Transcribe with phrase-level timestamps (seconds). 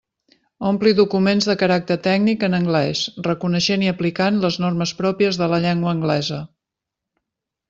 [0.67, 5.61] Ompli documents de caràcter tècnic en anglés reconeixent i aplicant les normes pròpies de la
[5.69, 6.41] llengua anglesa.